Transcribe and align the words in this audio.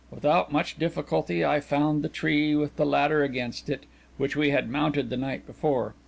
Without 0.09 0.51
much 0.51 0.79
difficulty, 0.79 1.45
I 1.45 1.59
found 1.59 2.01
the 2.01 2.09
tree 2.09 2.55
with 2.55 2.75
the 2.75 2.87
ladder 2.87 3.21
against 3.23 3.69
it, 3.69 3.83
which 4.17 4.35
we 4.35 4.49
had 4.49 4.67
mounted 4.67 5.11
the 5.11 5.15
night 5.17 5.45
before. 5.45 5.93